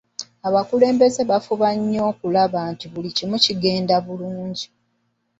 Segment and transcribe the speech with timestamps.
[0.47, 3.09] Abakulumbeze baafubanga nnyo okulaba nti buli
[3.45, 4.65] kigenda bulungi.